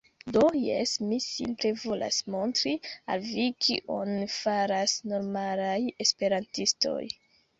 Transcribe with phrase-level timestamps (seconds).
[0.35, 2.71] Do, jes mi simple volas montri
[3.15, 5.77] al vi kion faras normalaj
[6.07, 7.01] esperantistoj